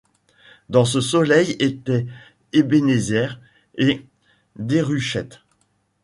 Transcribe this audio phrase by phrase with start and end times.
[0.69, 2.07] Dans ce soleil étaient
[2.53, 3.33] Ebenezer
[3.77, 4.03] et
[4.55, 5.41] Déruchette.